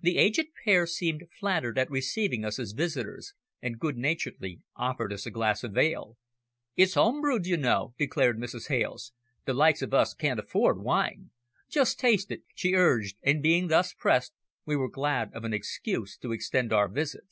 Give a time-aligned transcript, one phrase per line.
[0.00, 5.26] The aged pair seemed flattered at receiving us as visitors, and good naturedly offered us
[5.26, 6.16] a glass of ale.
[6.76, 8.68] "It's home brewed, you know," declared Mrs.
[8.68, 9.12] Hales.
[9.44, 11.28] "The likes of us can't afford wine.
[11.68, 14.32] Just taste it," she urged, and being thus pressed
[14.64, 17.26] we were glad of an excuse to extend our visit.